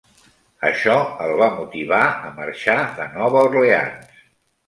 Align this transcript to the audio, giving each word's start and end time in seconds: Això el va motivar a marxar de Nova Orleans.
Això 0.69 0.93
el 1.25 1.33
va 1.41 1.49
motivar 1.57 2.01
a 2.29 2.31
marxar 2.39 2.77
de 3.01 3.07
Nova 3.19 3.43
Orleans. 3.51 4.25